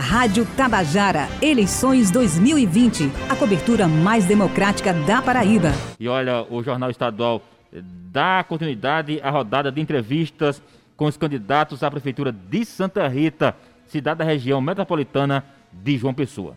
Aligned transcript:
Rádio 0.00 0.46
Tabajara, 0.56 1.28
eleições 1.42 2.10
2020, 2.10 3.12
a 3.28 3.36
cobertura 3.36 3.86
mais 3.86 4.24
democrática 4.24 4.94
da 4.94 5.20
Paraíba. 5.20 5.72
E 6.00 6.08
olha, 6.08 6.42
o 6.48 6.62
Jornal 6.62 6.88
Estadual 6.88 7.42
dá 7.70 8.42
continuidade 8.42 9.20
à 9.22 9.28
rodada 9.28 9.70
de 9.70 9.78
entrevistas 9.78 10.62
com 10.96 11.04
os 11.04 11.18
candidatos 11.18 11.82
à 11.82 11.90
Prefeitura 11.90 12.32
de 12.32 12.64
Santa 12.64 13.06
Rita, 13.08 13.54
cidade 13.88 14.20
da 14.20 14.24
região 14.24 14.58
metropolitana 14.58 15.44
de 15.70 15.98
João 15.98 16.14
Pessoa. 16.14 16.56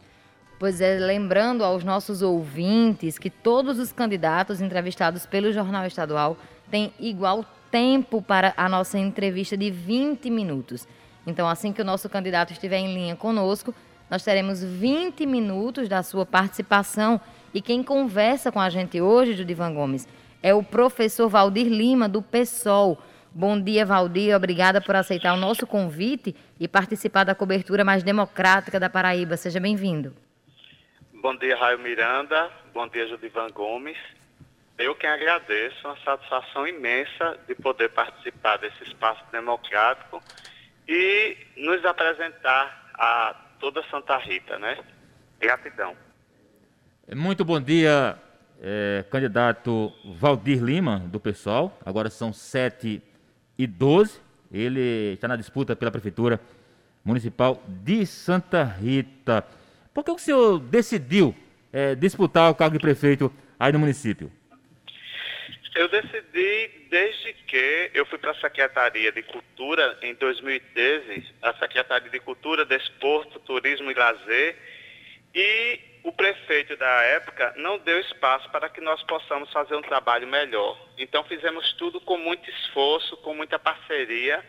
Pois 0.57 0.79
é, 0.79 0.97
lembrando 0.97 1.65
aos 1.65 1.83
nossos 1.83 2.21
ouvintes 2.21 3.19
que 3.19 3.29
todos 3.29 3.77
os 3.77 3.91
candidatos 3.91 4.61
entrevistados 4.61 5.25
pelo 5.25 5.51
Jornal 5.51 5.85
Estadual 5.85 6.37
têm 6.71 6.93
igual 6.97 7.45
tempo 7.69 8.21
para 8.21 8.53
a 8.55 8.69
nossa 8.69 8.97
entrevista 8.97 9.57
de 9.57 9.69
20 9.69 10.29
minutos. 10.29 10.87
Então, 11.25 11.47
assim 11.47 11.71
que 11.71 11.81
o 11.81 11.85
nosso 11.85 12.09
candidato 12.09 12.51
estiver 12.51 12.77
em 12.77 12.93
linha 12.93 13.15
conosco, 13.15 13.73
nós 14.09 14.23
teremos 14.23 14.63
20 14.63 15.25
minutos 15.25 15.87
da 15.87 16.03
sua 16.03 16.25
participação. 16.25 17.19
E 17.53 17.61
quem 17.61 17.81
conversa 17.81 18.51
com 18.51 18.59
a 18.59 18.69
gente 18.69 18.99
hoje, 18.99 19.33
Judivan 19.33 19.73
Gomes, 19.73 20.07
é 20.41 20.53
o 20.53 20.61
professor 20.61 21.29
Valdir 21.29 21.67
Lima, 21.67 22.09
do 22.09 22.21
PSOL. 22.21 23.01
Bom 23.31 23.59
dia, 23.59 23.85
Valdir. 23.85 24.35
Obrigada 24.35 24.81
por 24.81 24.95
aceitar 24.95 25.33
o 25.33 25.37
nosso 25.37 25.65
convite 25.65 26.35
e 26.59 26.67
participar 26.67 27.23
da 27.23 27.33
cobertura 27.33 27.83
mais 27.83 28.03
democrática 28.03 28.79
da 28.79 28.89
Paraíba. 28.89 29.37
Seja 29.37 29.59
bem-vindo. 29.59 30.13
Bom 31.13 31.35
dia, 31.37 31.55
Raio 31.57 31.79
Miranda. 31.79 32.51
Bom 32.73 32.87
dia, 32.87 33.07
Judivan 33.07 33.49
Gomes. 33.51 33.97
Eu 34.77 34.93
quem 34.95 35.09
agradeço, 35.09 35.87
uma 35.87 35.97
satisfação 36.03 36.67
imensa 36.67 37.37
de 37.47 37.55
poder 37.55 37.89
participar 37.89 38.57
desse 38.57 38.83
espaço 38.83 39.23
democrático 39.31 40.21
e 40.87 41.37
nos 41.57 41.83
apresentar 41.85 42.91
a 42.93 43.35
toda 43.59 43.83
Santa 43.89 44.17
Rita, 44.17 44.57
né? 44.59 44.77
Gratidão. 45.39 45.95
Muito 47.15 47.43
bom 47.43 47.59
dia, 47.59 48.17
é, 48.61 49.03
candidato 49.09 49.91
Valdir 50.17 50.63
Lima, 50.63 50.99
do 50.99 51.19
PSOL. 51.19 51.77
Agora 51.85 52.09
são 52.09 52.31
7 52.31 53.01
e 53.57 53.67
12. 53.67 54.21
Ele 54.51 55.13
está 55.13 55.27
na 55.27 55.35
disputa 55.35 55.75
pela 55.75 55.91
Prefeitura 55.91 56.39
Municipal 57.03 57.61
de 57.67 58.05
Santa 58.05 58.63
Rita. 58.63 59.45
Por 59.93 60.03
que 60.03 60.11
o 60.11 60.17
senhor 60.17 60.59
decidiu 60.59 61.35
é, 61.71 61.95
disputar 61.95 62.49
o 62.49 62.55
cargo 62.55 62.77
de 62.77 62.81
prefeito 62.81 63.31
aí 63.59 63.71
no 63.71 63.79
município? 63.79 64.31
Eu 65.75 65.87
decidi 65.87 66.87
desde 66.89 67.33
que 67.47 67.91
eu 67.93 68.05
fui 68.05 68.17
para 68.19 68.31
a 68.31 68.35
Secretaria 68.35 69.11
de 69.11 69.23
Cultura 69.23 69.97
em 70.01 70.13
2013, 70.15 71.25
a 71.41 71.53
Secretaria 71.55 72.09
de 72.09 72.19
Cultura, 72.19 72.65
Desporto, 72.65 73.39
Turismo 73.39 73.89
e 73.89 73.93
Lazer, 73.93 74.55
e 75.33 75.79
o 76.03 76.11
prefeito 76.11 76.77
da 76.77 77.01
época 77.03 77.53
não 77.57 77.79
deu 77.79 77.99
espaço 77.99 78.49
para 78.51 78.69
que 78.69 78.81
nós 78.81 79.01
possamos 79.03 79.51
fazer 79.51 79.75
um 79.75 79.81
trabalho 79.81 80.27
melhor. 80.27 80.77
Então 80.97 81.23
fizemos 81.23 81.73
tudo 81.73 81.99
com 82.01 82.17
muito 82.17 82.47
esforço, 82.49 83.17
com 83.17 83.33
muita 83.33 83.57
parceria 83.57 84.43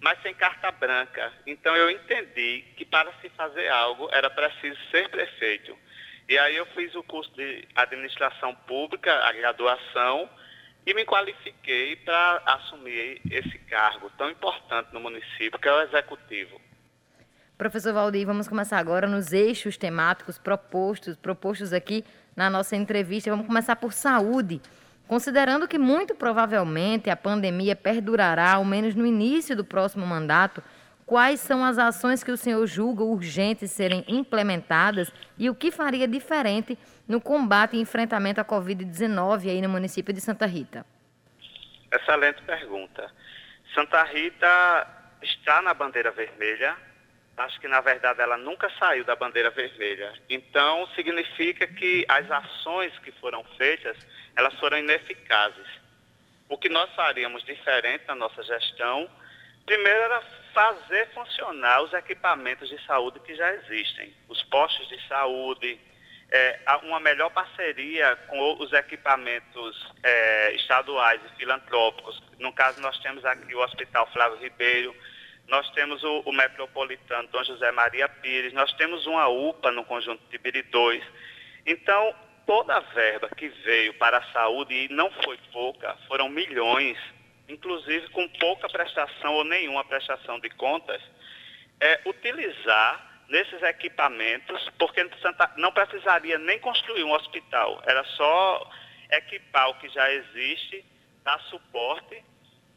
mas 0.00 0.20
sem 0.22 0.34
carta 0.34 0.70
branca. 0.70 1.32
Então 1.46 1.74
eu 1.74 1.90
entendi 1.90 2.64
que 2.76 2.84
para 2.84 3.12
se 3.20 3.28
fazer 3.30 3.68
algo 3.68 4.08
era 4.12 4.28
preciso 4.30 4.78
ser 4.90 5.08
prefeito. 5.08 5.76
E 6.28 6.38
aí 6.38 6.56
eu 6.56 6.66
fiz 6.66 6.94
o 6.94 7.02
curso 7.02 7.30
de 7.34 7.66
administração 7.74 8.54
pública, 8.54 9.12
a 9.24 9.32
graduação, 9.32 10.28
e 10.86 10.94
me 10.94 11.04
qualifiquei 11.04 11.96
para 11.96 12.42
assumir 12.46 13.20
esse 13.28 13.58
cargo 13.68 14.08
tão 14.16 14.30
importante 14.30 14.94
no 14.94 15.00
município, 15.00 15.58
que 15.58 15.68
é 15.68 15.72
o 15.72 15.82
executivo. 15.82 16.60
Professor 17.58 17.92
Valdir, 17.92 18.24
vamos 18.24 18.46
começar 18.46 18.78
agora 18.78 19.08
nos 19.08 19.32
eixos 19.32 19.76
temáticos 19.76 20.38
propostos, 20.38 21.16
propostos 21.16 21.72
aqui 21.72 22.04
na 22.36 22.48
nossa 22.48 22.76
entrevista. 22.76 23.30
Vamos 23.30 23.46
começar 23.46 23.74
por 23.76 23.92
saúde. 23.92 24.60
Considerando 25.08 25.66
que 25.66 25.78
muito 25.78 26.14
provavelmente 26.14 27.10
a 27.10 27.16
pandemia 27.16 27.74
perdurará, 27.74 28.52
ao 28.52 28.64
menos 28.64 28.94
no 28.94 29.06
início 29.06 29.56
do 29.56 29.64
próximo 29.64 30.06
mandato, 30.06 30.62
quais 31.06 31.40
são 31.40 31.64
as 31.64 31.78
ações 31.78 32.22
que 32.22 32.30
o 32.30 32.36
senhor 32.36 32.66
julga 32.66 33.04
urgentes 33.04 33.70
serem 33.70 34.04
implementadas 34.06 35.10
e 35.38 35.48
o 35.48 35.54
que 35.54 35.70
faria 35.70 36.06
diferente 36.06 36.76
no 37.08 37.20
combate 37.20 37.76
e 37.76 37.80
enfrentamento 37.80 38.40
à 38.40 38.44
Covid-19 38.44 39.50
aí 39.50 39.60
no 39.62 39.68
município 39.68 40.12
de 40.12 40.20
Santa 40.20 40.46
Rita? 40.46 40.84
Excelente 41.92 42.42
pergunta. 42.42 43.10
Santa 43.74 44.02
Rita 44.04 44.86
está 45.22 45.62
na 45.62 45.72
bandeira 45.72 46.10
vermelha. 46.10 46.76
Acho 47.36 47.60
que, 47.60 47.68
na 47.68 47.80
verdade, 47.80 48.20
ela 48.20 48.38
nunca 48.38 48.70
saiu 48.78 49.04
da 49.04 49.14
bandeira 49.14 49.50
vermelha. 49.50 50.12
Então, 50.28 50.88
significa 50.94 51.66
que 51.66 52.04
as 52.08 52.30
ações 52.30 52.98
que 53.00 53.12
foram 53.12 53.44
feitas 53.58 53.96
elas 54.36 54.54
foram 54.60 54.78
ineficazes. 54.78 55.66
O 56.48 56.56
que 56.58 56.68
nós 56.68 56.94
faríamos 56.94 57.42
diferente 57.44 58.04
na 58.06 58.14
nossa 58.14 58.42
gestão, 58.42 59.08
primeiro 59.64 60.00
era 60.02 60.22
fazer 60.54 61.08
funcionar 61.12 61.82
os 61.82 61.92
equipamentos 61.92 62.68
de 62.68 62.80
saúde 62.86 63.18
que 63.20 63.34
já 63.34 63.52
existem, 63.54 64.14
os 64.28 64.42
postos 64.44 64.86
de 64.88 65.08
saúde, 65.08 65.80
é, 66.30 66.58
uma 66.82 67.00
melhor 67.00 67.30
parceria 67.30 68.16
com 68.28 68.62
os 68.62 68.72
equipamentos 68.72 69.92
é, 70.02 70.52
estaduais 70.54 71.20
e 71.24 71.38
filantrópicos. 71.38 72.22
No 72.38 72.52
caso, 72.52 72.80
nós 72.80 72.98
temos 72.98 73.24
aqui 73.24 73.54
o 73.54 73.60
Hospital 73.60 74.08
Flávio 74.12 74.38
Ribeiro, 74.38 74.94
nós 75.48 75.68
temos 75.70 76.02
o, 76.02 76.20
o 76.20 76.32
Metropolitano 76.32 77.28
Dom 77.28 77.44
José 77.44 77.70
Maria 77.70 78.08
Pires, 78.08 78.52
nós 78.52 78.72
temos 78.72 79.06
uma 79.06 79.28
UPA 79.28 79.70
no 79.70 79.84
conjunto 79.84 80.20
de 80.24 80.30
Tibiri 80.30 80.62
2. 80.62 81.02
Então, 81.64 82.14
toda 82.44 82.76
a 82.76 82.80
verba 82.80 83.28
que 83.36 83.48
veio 83.48 83.94
para 83.94 84.18
a 84.18 84.32
saúde, 84.32 84.74
e 84.74 84.88
não 84.88 85.10
foi 85.22 85.38
pouca, 85.52 85.96
foram 86.08 86.28
milhões, 86.28 86.98
inclusive 87.48 88.08
com 88.10 88.28
pouca 88.40 88.68
prestação 88.68 89.34
ou 89.34 89.44
nenhuma 89.44 89.84
prestação 89.84 90.40
de 90.40 90.50
contas, 90.50 91.00
é 91.80 92.00
utilizar 92.06 93.05
nesses 93.28 93.62
equipamentos, 93.62 94.70
porque 94.78 95.08
não 95.56 95.72
precisaria 95.72 96.38
nem 96.38 96.58
construir 96.60 97.04
um 97.04 97.12
hospital, 97.12 97.82
era 97.86 98.04
só 98.04 98.70
equipar 99.10 99.70
o 99.70 99.78
que 99.78 99.88
já 99.88 100.12
existe, 100.12 100.84
dar 101.24 101.40
suporte 101.42 102.22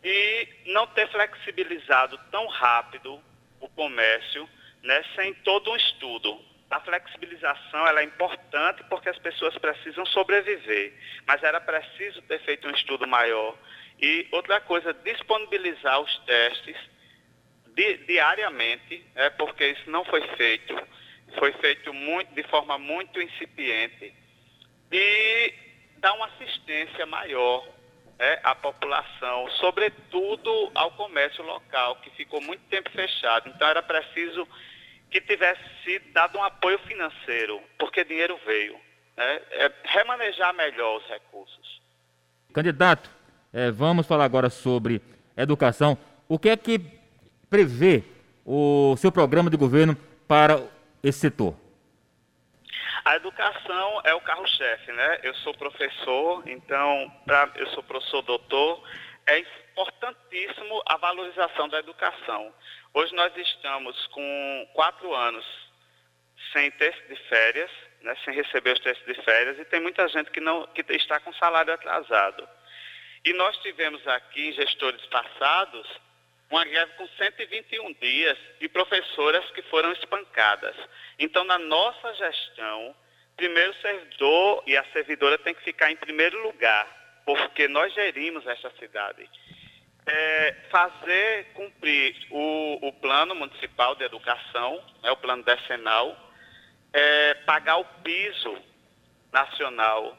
e 0.03 0.47
não 0.67 0.87
ter 0.87 1.07
flexibilizado 1.09 2.17
tão 2.31 2.47
rápido 2.47 3.21
o 3.59 3.69
comércio, 3.69 4.49
né, 4.81 5.03
sem 5.15 5.33
todo 5.35 5.71
um 5.71 5.75
estudo 5.75 6.49
a 6.69 6.79
flexibilização 6.81 7.87
ela 7.87 8.01
é 8.01 8.03
importante 8.03 8.83
porque 8.89 9.09
as 9.09 9.17
pessoas 9.17 9.57
precisam 9.57 10.05
sobreviver, 10.05 10.93
mas 11.25 11.41
era 11.41 11.59
preciso 11.59 12.21
ter 12.23 12.39
feito 12.41 12.67
um 12.67 12.71
estudo 12.71 13.07
maior. 13.07 13.57
E 13.99 14.27
outra 14.31 14.61
coisa, 14.61 14.93
disponibilizar 14.93 15.99
os 15.99 16.17
testes 16.19 16.77
di, 17.79 17.97
diariamente, 18.05 19.05
é, 19.15 19.29
porque 19.29 19.69
isso 19.69 19.89
não 19.89 20.03
foi 20.03 20.21
feito, 20.35 20.75
foi 21.37 21.53
feito 21.53 21.93
muito, 21.93 22.33
de 22.33 22.43
forma 22.43 22.77
muito 22.77 23.21
incipiente, 23.21 24.13
e 24.91 25.53
dar 25.97 26.13
uma 26.13 26.25
assistência 26.25 27.05
maior 27.05 27.65
é, 28.17 28.39
à 28.43 28.53
população, 28.53 29.49
sobretudo 29.51 30.71
ao 30.75 30.91
comércio 30.91 31.41
local, 31.43 31.95
que 31.97 32.09
ficou 32.11 32.41
muito 32.41 32.61
tempo 32.69 32.89
fechado. 32.89 33.49
Então 33.49 33.67
era 33.67 33.81
preciso 33.81 34.45
que 35.09 35.21
tivesse 35.21 35.99
dado 36.11 36.37
um 36.37 36.43
apoio 36.43 36.79
financeiro, 36.79 37.61
porque 37.77 38.03
dinheiro 38.03 38.37
veio. 38.45 38.77
Né? 39.15 39.41
É 39.51 39.71
remanejar 39.85 40.53
melhor 40.53 40.97
os 40.97 41.07
recursos. 41.07 41.81
Candidato, 42.53 43.09
é, 43.53 43.71
vamos 43.71 44.05
falar 44.05 44.25
agora 44.25 44.49
sobre 44.49 45.01
educação. 45.37 45.97
O 46.27 46.37
que 46.37 46.49
é 46.49 46.57
que 46.57 46.98
prevê 47.49 48.03
o 48.45 48.95
seu 48.97 49.11
programa 49.11 49.49
de 49.49 49.57
governo 49.57 49.95
para 50.27 50.61
esse 51.03 51.19
setor? 51.19 51.55
A 53.05 53.15
educação 53.15 54.01
é 54.03 54.13
o 54.13 54.21
carro-chefe, 54.21 54.91
né? 54.91 55.19
Eu 55.23 55.33
sou 55.35 55.53
professor, 55.53 56.43
então, 56.47 57.11
pra, 57.25 57.49
eu 57.55 57.67
sou 57.67 57.81
professor 57.83 58.21
doutor, 58.21 58.83
é 59.25 59.39
importantíssimo 59.39 60.81
a 60.85 60.97
valorização 60.97 61.69
da 61.69 61.79
educação. 61.79 62.53
Hoje 62.93 63.15
nós 63.15 63.35
estamos 63.37 64.07
com 64.07 64.69
quatro 64.73 65.13
anos 65.15 65.45
sem 66.51 66.71
texto 66.71 67.07
de 67.07 67.15
férias, 67.27 67.69
né, 68.01 68.15
sem 68.23 68.33
receber 68.33 68.73
os 68.73 68.79
testes 68.79 69.05
de 69.05 69.21
férias, 69.23 69.59
e 69.59 69.65
tem 69.65 69.79
muita 69.79 70.07
gente 70.07 70.31
que, 70.31 70.39
não, 70.39 70.65
que 70.67 70.83
está 70.93 71.19
com 71.19 71.33
salário 71.33 71.73
atrasado. 71.73 72.47
E 73.25 73.33
nós 73.33 73.57
tivemos 73.57 74.05
aqui, 74.07 74.51
gestores 74.53 75.05
passados, 75.07 75.87
uma 76.49 76.65
greve 76.65 76.91
com 76.93 77.07
121 77.07 77.93
dias 77.93 78.37
de 78.59 78.67
professoras 78.67 79.49
que 79.51 79.61
foram 79.63 79.91
espancadas. 79.93 80.75
Então, 81.17 81.43
na 81.43 81.59
nossa 81.59 82.13
gestão, 82.15 82.95
primeiro 83.37 83.71
o 83.71 83.81
servidor 83.81 84.63
e 84.65 84.75
a 84.75 84.83
servidora 84.91 85.37
tem 85.37 85.53
que 85.53 85.63
ficar 85.63 85.91
em 85.91 85.95
primeiro 85.95 86.41
lugar, 86.41 86.87
porque 87.25 87.67
nós 87.67 87.93
gerimos 87.93 88.45
esta 88.47 88.71
cidade. 88.79 89.29
é, 90.09 90.55
fazer 90.71 91.45
cumprir 91.53 92.15
o, 92.31 92.87
o, 92.87 92.93
plano 92.93 93.35
municipal 93.35 93.95
de 93.95 94.03
educação, 94.03 94.83
né, 95.03 95.11
o 95.11 95.17
plano 95.17 95.43
decenal, 95.43 96.17
é, 96.91 97.35
pagar 97.45 97.77
o 97.77 97.85
piso 98.03 98.57
nacional 99.31 100.17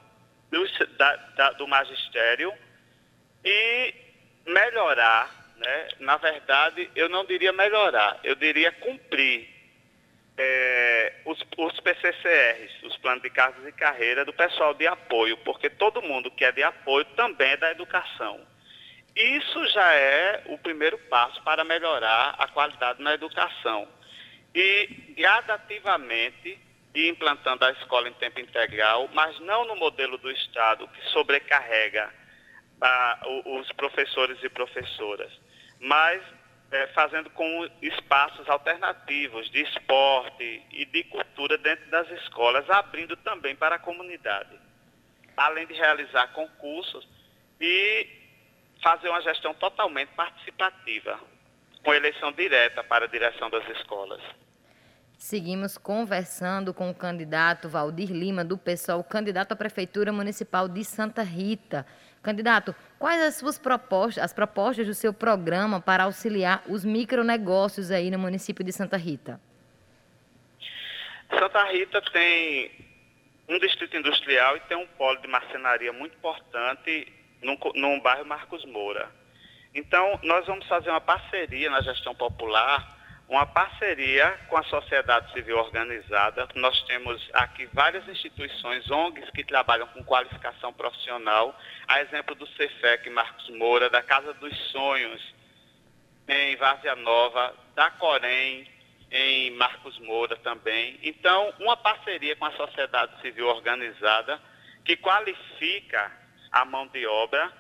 do, 0.51 0.87
da, 0.97 1.17
da, 1.17 1.51
do 1.53 1.67
magistério 1.67 2.53
e 3.45 3.95
melhorar, 4.47 5.29
né, 5.61 5.89
na 6.01 6.17
verdade, 6.17 6.91
eu 6.97 7.09
não 7.09 7.25
diria 7.25 7.53
melhorar, 7.53 8.19
eu 8.25 8.35
diria 8.35 8.73
cumprir 8.73 9.47
é, 10.39 11.13
os, 11.27 11.39
os, 11.59 11.81
PCCRs, 11.81 12.83
os 12.83 12.97
planos 12.97 13.23
de 13.23 13.29
cargos 13.29 13.67
e 13.67 13.73
carreira 13.73 14.25
do 14.25 14.33
pessoal 14.33 14.73
de 14.73 14.87
apoio, 14.87 15.37
porque 15.39 15.69
todo 15.69 16.01
mundo 16.01 16.31
que 16.31 16.47
é 16.47 16.53
de 16.53 16.63
apoio 16.63 17.05
também 17.17 17.51
é 17.51 17.57
da 17.59 17.71
educação. 17.71 18.41
Isso 19.15 19.67
já 19.69 19.93
é 19.93 20.45
o 20.47 20.57
primeiro 20.57 20.97
passo 21.11 21.43
para 21.43 21.63
melhorar 21.63 22.37
a 22.39 22.49
qualidade 22.49 23.03
na 23.03 23.13
educação. 23.13 23.87
E 24.55 25.15
gradativamente 25.17 26.59
ir 26.95 27.09
implantando 27.09 27.67
a 27.67 27.73
escola 27.73 28.09
em 28.09 28.15
tempo 28.15 28.41
integral, 28.41 29.11
mas 29.13 29.39
não 29.41 29.67
no 29.67 29.77
modelo 29.77 30.17
do 30.17 30.31
Estado 30.31 30.89
que 30.89 31.03
sobrecarrega 31.11 32.11
ah, 32.81 33.21
os 33.45 33.71
professores 33.73 34.43
e 34.43 34.49
professoras, 34.49 35.31
mas 35.81 36.23
é, 36.71 36.87
fazendo 36.89 37.31
com 37.31 37.69
espaços 37.83 38.49
alternativos 38.49 39.51
de 39.51 39.63
esporte 39.63 40.63
e 40.71 40.85
de 40.85 41.05
cultura 41.05 41.59
dentro 41.59 41.89
das 41.91 42.09
escolas, 42.11 42.69
abrindo 42.71 43.17
também 43.17 43.57
para 43.57 43.77
a 43.77 43.79
comunidade. 43.79 44.57
Além 45.37 45.67
de 45.67 45.75
realizar 45.75 46.29
concursos 46.29 47.07
e 47.61 48.07
fazer 48.83 49.09
uma 49.09 49.23
gestão 49.23 49.53
totalmente 49.55 50.11
participativa, 50.11 51.19
com 51.83 51.95
eleição 51.95 52.31
direta 52.33 52.85
para 52.85 53.07
a 53.07 53.09
direção 53.09 53.51
das 53.51 53.67
escolas. 53.71 54.23
Seguimos 55.21 55.77
conversando 55.77 56.73
com 56.73 56.89
o 56.89 56.95
candidato 56.95 57.69
Valdir 57.69 58.11
Lima, 58.11 58.43
do 58.43 58.57
PSOL, 58.57 59.05
candidato 59.05 59.53
à 59.53 59.55
Prefeitura 59.55 60.11
Municipal 60.11 60.67
de 60.67 60.83
Santa 60.83 61.23
Rita. 61.23 61.87
Candidato, 62.23 62.75
quais 62.99 63.21
as 63.21 63.35
suas 63.35 63.59
propostas, 63.59 64.25
as 64.25 64.33
propostas 64.33 64.87
do 64.87 64.95
seu 64.95 65.13
programa 65.13 65.79
para 65.79 66.05
auxiliar 66.05 66.63
os 66.67 66.87
micronegócios 66.87 67.91
aí 67.91 68.11
no 68.11 68.19
município 68.19 68.65
de 68.65 68.73
Santa 68.73 68.97
Rita? 68.97 69.39
Santa 71.39 71.65
Rita 71.65 72.01
tem 72.15 72.71
um 73.47 73.59
distrito 73.59 73.99
industrial 73.99 74.57
e 74.57 74.61
tem 74.61 74.79
um 74.79 74.87
polo 74.87 75.21
de 75.21 75.29
marcenaria 75.29 75.93
muito 75.93 76.17
importante 76.17 77.13
num 77.75 78.01
bairro 78.01 78.25
Marcos 78.25 78.65
Moura. 78.65 79.11
Então, 79.75 80.19
nós 80.23 80.47
vamos 80.47 80.67
fazer 80.67 80.89
uma 80.89 81.01
parceria 81.01 81.69
na 81.69 81.83
gestão 81.83 82.15
popular 82.15 82.99
uma 83.31 83.47
parceria 83.47 84.37
com 84.49 84.57
a 84.57 84.65
sociedade 84.65 85.33
civil 85.33 85.57
organizada. 85.57 86.49
Nós 86.57 86.83
temos 86.83 87.31
aqui 87.33 87.65
várias 87.73 88.07
instituições, 88.09 88.91
ONGs, 88.91 89.31
que 89.31 89.45
trabalham 89.45 89.87
com 89.87 90.03
qualificação 90.03 90.73
profissional, 90.73 91.57
a 91.87 92.03
exemplo 92.03 92.35
do 92.35 92.47
Cefec 92.49 93.09
Marcos 93.09 93.49
Moura, 93.51 93.89
da 93.89 94.03
Casa 94.03 94.35
dos 94.35 94.57
Sonhos, 94.73 95.23
em 96.27 96.57
Várzea 96.57 96.97
Nova, 96.97 97.55
da 97.77 97.89
Corém, 97.93 98.69
em 99.13 99.53
Marcos 99.53 99.97
Moura 100.01 100.37
também. 100.39 100.99
Então, 101.01 101.55
uma 101.61 101.77
parceria 101.77 102.35
com 102.35 102.47
a 102.47 102.53
sociedade 102.53 103.21
civil 103.21 103.47
organizada 103.47 104.41
que 104.85 104.97
qualifica 104.97 106.11
a 106.51 106.65
mão 106.65 106.89
de 106.89 107.07
obra 107.07 107.53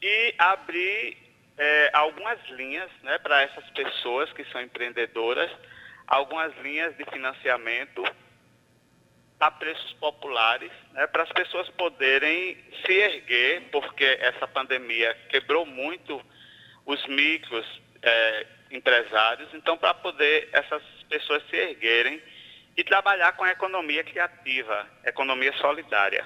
e 0.00 0.34
abrir 0.38 1.27
é, 1.58 1.90
algumas 1.92 2.38
linhas 2.50 2.90
né, 3.02 3.18
para 3.18 3.42
essas 3.42 3.68
pessoas 3.70 4.32
que 4.32 4.44
são 4.46 4.60
empreendedoras, 4.60 5.50
algumas 6.06 6.56
linhas 6.58 6.96
de 6.96 7.04
financiamento 7.06 8.02
a 9.40 9.50
preços 9.50 9.92
populares, 9.94 10.70
né, 10.92 11.06
para 11.06 11.24
as 11.24 11.32
pessoas 11.32 11.68
poderem 11.70 12.56
se 12.84 12.92
erguer, 12.92 13.62
porque 13.70 14.04
essa 14.04 14.46
pandemia 14.48 15.14
quebrou 15.28 15.66
muito 15.66 16.20
os 16.86 17.04
micros 17.06 17.66
é, 18.02 18.46
empresários, 18.70 19.48
então 19.54 19.76
para 19.76 19.94
poder 19.94 20.48
essas 20.52 20.82
pessoas 21.08 21.42
se 21.48 21.56
erguerem 21.56 22.20
e 22.76 22.84
trabalhar 22.84 23.32
com 23.32 23.44
a 23.44 23.50
economia 23.50 24.04
criativa, 24.04 24.86
economia 25.04 25.52
solidária. 25.54 26.24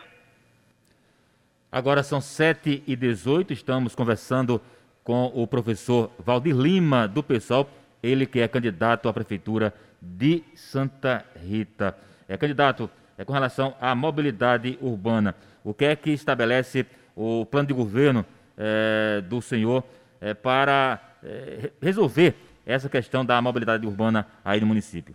Agora 1.70 2.02
são 2.02 2.20
7 2.20 2.82
e 2.86 2.94
18 2.94 3.52
estamos 3.54 3.94
conversando 3.94 4.60
com 5.04 5.26
o 5.34 5.46
professor 5.46 6.10
Valdir 6.18 6.56
Lima, 6.56 7.08
do 7.08 7.22
PSOL, 7.22 7.68
ele 8.02 8.26
que 8.26 8.40
é 8.40 8.48
candidato 8.48 9.08
à 9.08 9.12
Prefeitura 9.12 9.74
de 10.00 10.42
Santa 10.54 11.24
Rita. 11.36 11.96
É 12.28 12.36
candidato 12.36 12.90
é 13.18 13.24
com 13.24 13.32
relação 13.32 13.76
à 13.80 13.94
mobilidade 13.94 14.78
urbana. 14.80 15.34
O 15.62 15.72
que 15.72 15.84
é 15.84 15.94
que 15.94 16.10
estabelece 16.10 16.86
o 17.14 17.46
plano 17.46 17.68
de 17.68 17.74
governo 17.74 18.26
é, 18.56 19.20
do 19.20 19.40
senhor 19.40 19.84
é, 20.20 20.34
para 20.34 21.00
é, 21.22 21.70
resolver 21.80 22.34
essa 22.66 22.88
questão 22.88 23.24
da 23.24 23.40
mobilidade 23.40 23.86
urbana 23.86 24.26
aí 24.44 24.60
no 24.60 24.66
município? 24.66 25.14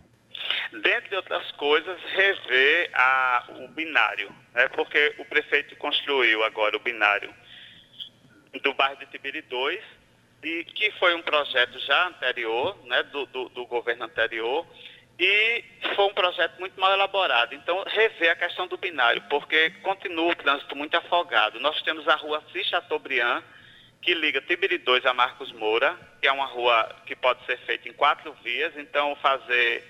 Dentre 0.71 1.15
outras 1.15 1.51
coisas, 1.53 1.97
rever 2.13 2.89
a, 2.93 3.45
o 3.59 3.67
binário, 3.69 4.29
né, 4.53 4.67
porque 4.69 5.15
o 5.17 5.25
prefeito 5.25 5.75
construiu 5.77 6.43
agora 6.43 6.77
o 6.77 6.79
binário 6.79 7.33
do 8.59 8.73
bairro 8.73 8.97
de 8.99 9.05
Tibiri 9.07 9.41
2, 9.41 9.83
e 10.43 10.63
que 10.65 10.91
foi 10.91 11.15
um 11.15 11.21
projeto 11.21 11.79
já 11.79 12.07
anterior, 12.07 12.77
né, 12.85 13.03
do, 13.03 13.25
do, 13.27 13.49
do, 13.49 13.65
governo 13.65 14.05
anterior, 14.05 14.65
e 15.19 15.63
foi 15.95 16.05
um 16.05 16.13
projeto 16.13 16.59
muito 16.59 16.79
mal 16.79 16.91
elaborado. 16.93 17.55
Então, 17.55 17.83
rever 17.87 18.31
a 18.31 18.35
questão 18.35 18.67
do 18.67 18.77
binário, 18.77 19.21
porque 19.29 19.71
continua 19.81 20.31
o 20.31 20.35
trânsito 20.35 20.75
muito 20.75 20.95
afogado. 20.95 21.59
Nós 21.59 21.81
temos 21.81 22.07
a 22.07 22.15
rua 22.15 22.43
Cis 22.51 22.67
Chateaubriand, 22.67 23.43
que 24.01 24.13
liga 24.13 24.41
Tibiri 24.41 24.77
2 24.77 25.05
a 25.05 25.13
Marcos 25.13 25.51
Moura, 25.53 25.97
que 26.21 26.27
é 26.27 26.31
uma 26.31 26.45
rua 26.45 26.95
que 27.05 27.15
pode 27.15 27.43
ser 27.45 27.57
feita 27.59 27.89
em 27.89 27.93
quatro 27.93 28.31
vias, 28.43 28.77
então 28.77 29.15
fazer 29.17 29.83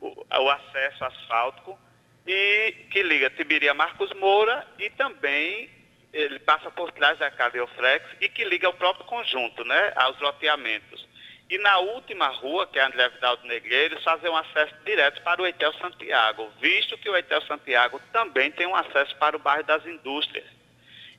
o, 0.00 0.08
o 0.08 0.50
acesso 0.50 1.04
asfáltico, 1.04 1.78
e 2.26 2.72
que 2.90 3.02
liga 3.02 3.30
Tibiri 3.30 3.68
a 3.68 3.74
Marcos 3.74 4.12
Moura 4.14 4.66
e 4.78 4.90
também 4.90 5.70
ele 6.14 6.38
passa 6.38 6.70
por 6.70 6.92
trás 6.92 7.18
da 7.18 7.30
Cardioflex 7.30 8.04
e 8.20 8.28
que 8.28 8.44
liga 8.44 8.68
ao 8.68 8.72
próprio 8.74 9.04
conjunto, 9.04 9.64
né, 9.64 9.92
aos 9.96 10.18
loteamentos. 10.20 11.06
E 11.50 11.58
na 11.58 11.78
última 11.78 12.28
rua, 12.28 12.66
que 12.66 12.78
é 12.78 12.82
a 12.82 12.86
André 12.86 13.08
Vidal 13.10 13.36
do 13.36 13.46
Negreiros, 13.46 14.02
fazer 14.02 14.30
um 14.30 14.36
acesso 14.36 14.74
direto 14.84 15.20
para 15.22 15.42
o 15.42 15.46
Eitel 15.46 15.72
Santiago, 15.74 16.50
visto 16.60 16.96
que 16.96 17.10
o 17.10 17.16
Eitel 17.16 17.42
Santiago 17.42 18.00
também 18.12 18.50
tem 18.50 18.66
um 18.66 18.76
acesso 18.76 19.14
para 19.16 19.36
o 19.36 19.40
bairro 19.40 19.64
das 19.64 19.84
Indústrias. 19.84 20.46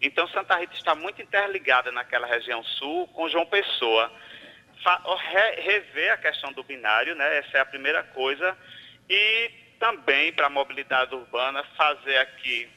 Então, 0.01 0.27
Santa 0.29 0.55
Rita 0.55 0.73
está 0.73 0.95
muito 0.95 1.21
interligada 1.21 1.91
naquela 1.91 2.25
região 2.25 2.63
sul 2.63 3.07
com 3.09 3.29
João 3.29 3.45
Pessoa. 3.45 4.11
rever 5.57 6.13
a 6.13 6.17
questão 6.17 6.51
do 6.53 6.63
binário, 6.63 7.15
né? 7.15 7.37
essa 7.37 7.57
é 7.57 7.61
a 7.61 7.65
primeira 7.65 8.03
coisa. 8.03 8.57
E 9.09 9.51
também, 9.79 10.33
para 10.33 10.47
a 10.47 10.49
mobilidade 10.49 11.13
urbana, 11.13 11.63
fazer 11.77 12.17
aqui 12.17 12.69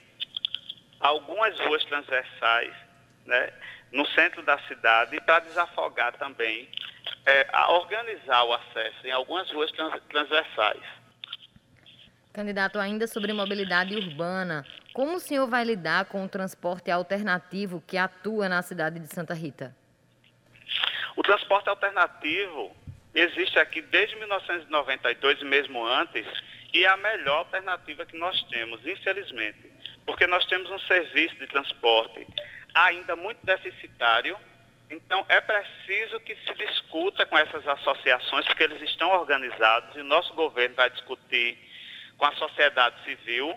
algumas 1.01 1.59
ruas 1.61 1.85
transversais 1.85 2.75
né, 3.27 3.53
no 3.93 4.07
centro 4.09 4.43
da 4.43 4.59
cidade 4.61 5.21
para 5.21 5.41
desafogar 5.41 6.15
também, 6.15 6.69
é, 7.25 7.47
organizar 7.69 8.45
o 8.45 8.55
acesso 8.55 9.07
em 9.07 9.11
algumas 9.11 9.51
ruas 9.53 9.71
trans, 9.73 10.01
transversais. 10.09 10.83
Candidato, 12.33 12.79
ainda 12.79 13.07
sobre 13.07 13.33
mobilidade 13.33 13.95
urbana, 13.97 14.65
como 14.93 15.17
o 15.17 15.21
senhor 15.21 15.47
vai 15.47 15.65
lidar 15.65 16.07
com 16.07 16.25
o 16.25 16.29
transporte 16.29 16.91
alternativo 16.91 17.83
que 17.87 17.97
atua 17.97 18.49
na 18.49 18.63
cidade 18.63 18.99
de 18.99 19.13
Santa 19.13 19.35
Rita? 19.35 19.75
O 21.17 21.23
transporte 21.23 21.69
alternativo 21.69 22.75
existe 23.15 23.59
aqui 23.59 23.83
desde 23.83 24.17
1992 24.17 25.41
e 25.41 25.45
mesmo 25.45 25.85
antes, 25.85 26.27
e 26.73 26.85
é 26.85 26.89
a 26.89 26.97
melhor 26.97 27.39
alternativa 27.39 28.07
que 28.07 28.17
nós 28.17 28.41
temos, 28.45 28.87
infelizmente 28.87 29.68
porque 30.09 30.27
nós 30.27 30.47
temos 30.47 30.71
um 30.71 30.79
serviço 30.79 31.37
de 31.37 31.47
transporte 31.49 32.27
ainda 32.75 33.15
muito 33.15 33.45
deficitário. 33.45 34.39
Então, 34.91 35.23
é 35.29 35.39
preciso 35.39 36.19
que 36.21 36.35
se 36.35 36.55
discuta 36.55 37.27
com 37.27 37.37
essas 37.37 37.69
associações, 37.69 38.47
porque 38.47 38.63
eles 38.63 38.81
estão 38.81 39.11
organizados 39.11 39.95
e 39.97 40.03
nosso 40.03 40.33
governo 40.33 40.75
vai 40.75 40.89
discutir 40.89 41.59
com 42.17 42.25
a 42.25 42.33
sociedade 42.37 43.05
civil 43.05 43.55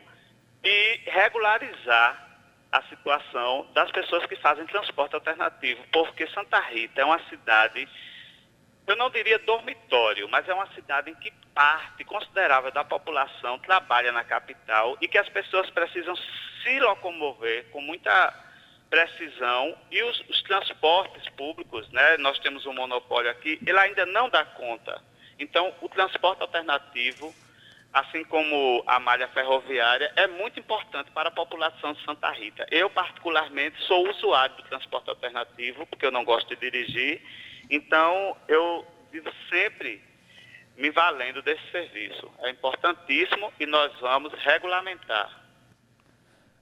e 0.62 1.00
regularizar 1.06 2.28
a 2.70 2.84
situação 2.84 3.66
das 3.74 3.90
pessoas 3.92 4.26
que 4.26 4.36
fazem 4.36 4.66
transporte 4.66 5.16
alternativo, 5.16 5.82
porque 5.90 6.28
Santa 6.28 6.60
Rita 6.60 7.00
é 7.00 7.06
uma 7.06 7.20
cidade 7.30 7.88
eu 8.92 8.96
não 8.98 9.10
diria 9.10 9.40
dormitório, 9.40 10.28
mas 10.30 10.48
é 10.48 10.54
uma 10.54 10.68
cidade 10.74 11.10
em 11.10 11.16
que 11.16 11.32
parte 11.54 12.04
considerável 12.04 12.72
da 12.72 12.84
população 12.84 13.58
trabalha 13.60 14.12
na 14.12 14.24
capital 14.24 14.98
e 15.02 15.08
que 15.08 15.18
as 15.18 15.30
pessoas 15.30 15.70
precisam 15.70 16.16
se 16.16 16.80
locomover 16.80 17.66
com 17.72 17.82
muita 17.82 18.34
precisão 18.90 19.78
e 19.90 20.04
os, 20.04 20.20
os, 20.30 20.42
transportes 20.44 21.28
públicos, 21.30 21.90
né? 21.92 22.18
Nós 22.18 22.38
temos 22.40 22.66
um 22.66 22.74
monopólio 22.74 23.32
aqui, 23.32 23.58
ele 23.66 23.80
ainda 23.80 24.06
não 24.06 24.30
dá 24.30 24.44
conta. 24.44 25.02
Então, 25.40 25.74
o 25.82 25.88
transporte 25.88 26.42
alternativo, 26.42 27.34
assim 27.94 28.26
como 28.26 28.84
a 28.86 29.00
malha 29.00 29.30
ferroviária, 29.30 30.12
é 30.18 30.28
muito 30.28 30.60
importante 30.60 31.10
para 31.12 31.30
a 31.30 31.32
população 31.32 31.94
de 31.94 32.04
Santa 32.04 32.30
Rita. 32.32 32.68
Eu, 32.70 32.90
particularmente, 32.90 33.82
sou 33.84 34.10
usuário 34.10 34.58
do 34.58 34.64
transporte 34.64 35.10
alternativo, 35.10 35.88
porque 35.88 36.06
eu 36.06 36.12
não 36.12 36.26
gosto 36.26 36.50
de 36.50 36.58
dirigir. 36.58 37.22
Então, 37.72 38.36
eu 38.50 38.86
vivo 39.14 39.32
sempre 39.50 40.02
me 40.78 40.92
valendo 40.92 41.42
desse 41.42 41.64
serviço. 41.72 42.30
É 42.40 42.50
importantíssimo 42.50 43.50
e 43.58 43.66
nós 43.66 43.98
vamos 44.02 44.34
regulamentar. 44.34 45.42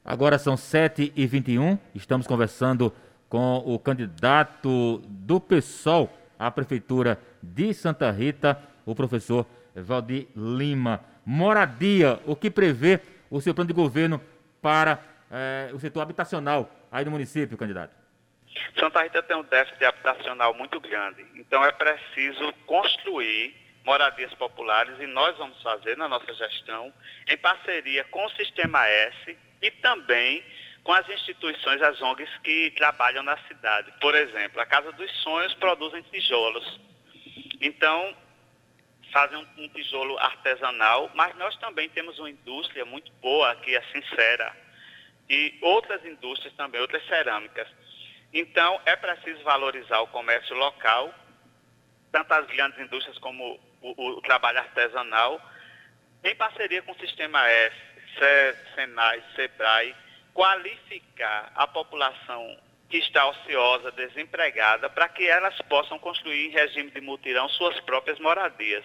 Agora 0.05 0.37
são 0.37 0.53
7h21, 0.53 1.79
estamos 1.95 2.27
conversando 2.27 2.93
com 3.27 3.57
o 3.57 3.79
candidato 3.79 4.99
do 5.07 5.39
PSOL 5.39 6.11
à 6.37 6.51
Prefeitura 6.51 7.19
de 7.41 7.73
Santa 7.73 8.11
Rita, 8.11 8.61
o 8.85 8.93
professor 8.93 9.47
Valdir 9.75 10.27
Lima. 10.35 11.01
Moradia, 11.25 12.19
o 12.25 12.35
que 12.35 12.49
prevê 12.49 12.99
o 13.29 13.41
seu 13.41 13.53
plano 13.53 13.67
de 13.67 13.73
governo 13.73 14.21
para 14.61 15.03
eh, 15.31 15.69
o 15.73 15.79
setor 15.79 16.01
habitacional 16.01 16.69
aí 16.91 17.05
no 17.05 17.11
município, 17.11 17.57
candidato? 17.57 18.08
Santa 18.77 19.03
Rita 19.03 19.23
tem 19.23 19.37
um 19.37 19.43
déficit 19.43 19.83
habitacional 19.85 20.53
muito 20.53 20.79
grande, 20.79 21.25
então 21.35 21.63
é 21.63 21.71
preciso 21.71 22.53
construir 22.65 23.55
moradias 23.85 24.33
populares 24.35 24.99
e 24.99 25.07
nós 25.07 25.37
vamos 25.37 25.61
fazer 25.61 25.97
na 25.97 26.07
nossa 26.07 26.33
gestão 26.33 26.93
em 27.27 27.37
parceria 27.37 28.03
com 28.05 28.25
o 28.25 28.29
Sistema 28.31 28.85
S 28.87 29.37
e 29.61 29.71
também 29.71 30.43
com 30.83 30.93
as 30.93 31.07
instituições, 31.09 31.81
as 31.81 32.01
ONGs 32.01 32.29
que 32.43 32.71
trabalham 32.71 33.23
na 33.23 33.37
cidade. 33.47 33.91
Por 33.99 34.15
exemplo, 34.15 34.61
a 34.61 34.65
Casa 34.65 34.91
dos 34.93 35.11
Sonhos 35.21 35.53
produzem 35.55 36.01
tijolos. 36.03 36.79
Então, 37.61 38.15
fazem 39.11 39.37
um, 39.57 39.67
tijolo 39.69 40.17
artesanal, 40.19 41.11
mas 41.13 41.35
nós 41.35 41.55
também 41.57 41.89
temos 41.89 42.17
uma 42.19 42.29
indústria 42.29 42.85
muito 42.85 43.11
boa 43.21 43.51
aqui, 43.51 43.75
a 43.75 43.83
Sincera, 43.91 44.55
e 45.29 45.57
outras 45.61 46.03
indústrias 46.05 46.53
também, 46.55 46.81
outras 46.81 47.05
cerâmicas. 47.07 47.67
Então, 48.33 48.79
é 48.85 48.95
preciso 48.95 49.43
valorizar 49.43 49.99
o 50.01 50.07
comércio 50.07 50.55
local, 50.55 51.13
tanto 52.11 52.31
as 52.33 52.45
grandes 52.47 52.79
indústrias 52.79 53.17
como 53.19 53.59
o, 53.81 53.89
o, 53.91 54.09
o 54.17 54.21
trabalho 54.21 54.59
artesanal, 54.59 55.41
em 56.23 56.35
parceria 56.35 56.81
com 56.81 56.91
o 56.91 56.99
Sistema 56.99 57.47
S, 57.47 57.75
Senai, 58.75 59.23
Sebrae, 59.35 59.95
qualificar 60.33 61.51
a 61.55 61.65
população 61.67 62.57
que 62.89 62.97
está 62.97 63.27
ociosa, 63.27 63.91
desempregada, 63.91 64.89
para 64.89 65.07
que 65.07 65.27
elas 65.27 65.55
possam 65.69 65.99
construir 65.99 66.47
em 66.47 66.49
regime 66.49 66.89
de 66.89 66.99
mutirão 66.99 67.47
suas 67.49 67.79
próprias 67.81 68.19
moradias. 68.19 68.83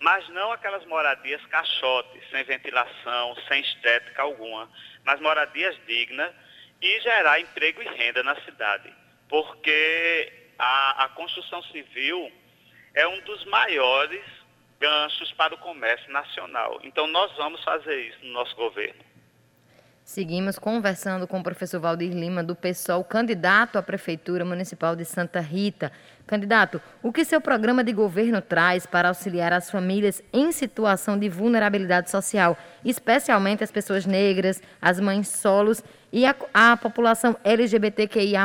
Mas 0.00 0.28
não 0.30 0.50
aquelas 0.50 0.84
moradias 0.86 1.44
caixotes, 1.46 2.28
sem 2.30 2.42
ventilação, 2.44 3.36
sem 3.46 3.60
estética 3.60 4.22
alguma, 4.22 4.68
mas 5.04 5.20
moradias 5.20 5.76
dignas 5.86 6.32
e 6.80 7.00
gerar 7.00 7.40
emprego 7.40 7.82
e 7.82 7.88
renda 7.88 8.22
na 8.22 8.34
cidade. 8.42 8.92
Porque 9.28 10.32
a, 10.58 11.04
a 11.04 11.08
construção 11.10 11.62
civil 11.64 12.30
é 12.94 13.06
um 13.06 13.20
dos 13.20 13.44
maiores 13.46 14.24
ganchos 14.78 15.32
para 15.32 15.54
o 15.54 15.58
comércio 15.58 16.10
nacional. 16.12 16.78
Então, 16.82 17.06
nós 17.06 17.34
vamos 17.36 17.62
fazer 17.64 18.08
isso 18.08 18.24
no 18.24 18.32
nosso 18.32 18.54
governo. 18.54 19.02
Seguimos 20.04 20.58
conversando 20.58 21.26
com 21.26 21.40
o 21.40 21.42
professor 21.42 21.80
Valdir 21.80 22.12
Lima, 22.12 22.44
do 22.44 22.54
PSOL, 22.54 23.02
candidato 23.02 23.78
à 23.78 23.82
Prefeitura 23.82 24.44
Municipal 24.44 24.94
de 24.94 25.02
Santa 25.02 25.40
Rita. 25.40 25.90
Candidato, 26.26 26.78
o 27.02 27.10
que 27.10 27.24
seu 27.24 27.40
programa 27.40 27.82
de 27.82 27.90
governo 27.90 28.42
traz 28.42 28.84
para 28.84 29.08
auxiliar 29.08 29.50
as 29.54 29.70
famílias 29.70 30.22
em 30.30 30.52
situação 30.52 31.18
de 31.18 31.30
vulnerabilidade 31.30 32.10
social, 32.10 32.54
especialmente 32.84 33.64
as 33.64 33.72
pessoas 33.72 34.04
negras, 34.04 34.62
as 34.80 35.00
mães 35.00 35.26
solos 35.26 35.82
e 36.12 36.26
a, 36.26 36.36
a 36.52 36.76
população 36.76 37.34
LGBTQIA? 37.42 38.44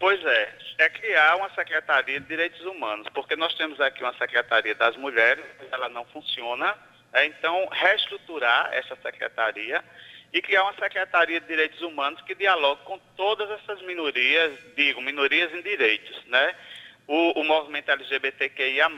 Pois 0.00 0.24
é, 0.24 0.54
é 0.78 0.88
criar 0.88 1.36
uma 1.36 1.48
Secretaria 1.50 2.18
de 2.18 2.26
Direitos 2.26 2.60
Humanos, 2.62 3.06
porque 3.14 3.36
nós 3.36 3.54
temos 3.54 3.80
aqui 3.80 4.02
uma 4.02 4.14
Secretaria 4.14 4.74
das 4.74 4.96
Mulheres, 4.96 5.44
ela 5.70 5.88
não 5.88 6.04
funciona, 6.06 6.74
é, 7.12 7.26
então 7.26 7.68
reestruturar 7.70 8.72
essa 8.72 8.96
Secretaria 8.96 9.84
e 10.32 10.40
criar 10.40 10.62
uma 10.62 10.74
Secretaria 10.74 11.40
de 11.40 11.46
Direitos 11.46 11.80
Humanos 11.82 12.22
que 12.22 12.34
dialogue 12.34 12.82
com 12.84 12.98
todas 13.16 13.50
essas 13.50 13.82
minorias, 13.82 14.58
digo, 14.74 15.02
minorias 15.02 15.52
em 15.52 15.60
direitos, 15.60 16.24
né? 16.26 16.54
O, 17.06 17.40
o 17.40 17.44
movimento 17.44 17.90
LGBTQIA+, 17.90 18.88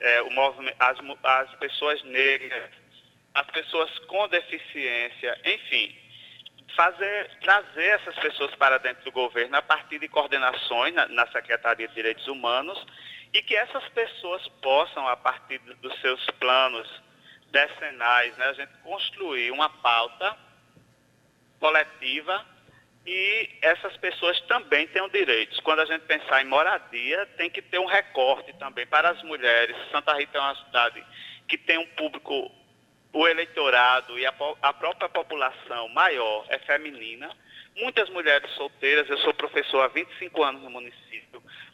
é, 0.00 0.22
o 0.22 0.30
movimento, 0.30 0.76
as, 0.78 0.98
as 1.24 1.54
pessoas 1.56 2.02
negras, 2.04 2.70
as 3.34 3.46
pessoas 3.46 3.90
com 4.00 4.28
deficiência, 4.28 5.40
enfim, 5.44 5.96
fazer, 6.76 7.30
trazer 7.40 7.86
essas 7.86 8.14
pessoas 8.16 8.54
para 8.54 8.78
dentro 8.78 9.02
do 9.04 9.10
governo 9.10 9.56
a 9.56 9.62
partir 9.62 9.98
de 9.98 10.08
coordenações 10.08 10.94
na, 10.94 11.08
na 11.08 11.26
Secretaria 11.28 11.88
de 11.88 11.94
Direitos 11.94 12.28
Humanos 12.28 12.86
e 13.32 13.42
que 13.42 13.56
essas 13.56 13.88
pessoas 13.88 14.46
possam, 14.60 15.08
a 15.08 15.16
partir 15.16 15.58
dos 15.58 16.00
seus 16.00 16.24
planos 16.38 17.02
decenais, 17.52 18.36
né, 18.36 18.46
a 18.46 18.52
gente 18.54 18.72
construir 18.82 19.50
uma 19.52 19.68
pauta 19.68 20.36
coletiva 21.60 22.44
e 23.06 23.50
essas 23.60 23.96
pessoas 23.98 24.40
também 24.42 24.88
tenham 24.88 25.08
direitos. 25.08 25.60
Quando 25.60 25.80
a 25.80 25.84
gente 25.84 26.02
pensar 26.02 26.42
em 26.42 26.46
moradia, 26.46 27.26
tem 27.36 27.50
que 27.50 27.62
ter 27.62 27.78
um 27.78 27.86
recorte 27.86 28.52
também 28.54 28.86
para 28.86 29.10
as 29.10 29.22
mulheres. 29.22 29.76
Santa 29.90 30.14
Rita 30.14 30.38
é 30.38 30.40
uma 30.40 30.56
cidade 30.64 31.04
que 31.46 31.58
tem 31.58 31.78
um 31.78 31.86
público 31.94 32.50
o 33.12 33.28
eleitorado 33.28 34.18
e 34.18 34.26
a, 34.26 34.32
a, 34.62 34.72
própria 34.72 35.08
população 35.08 35.88
maior 35.90 36.46
é 36.48 36.58
feminina. 36.60 37.30
Muitas 37.76 38.08
mulheres 38.08 38.50
solteiras, 38.52 39.08
eu 39.08 39.18
sou 39.18 39.34
professor 39.34 39.82
há 39.82 39.88
25 39.88 40.42
anos 40.42 40.62
no 40.62 40.70
município, 40.70 41.31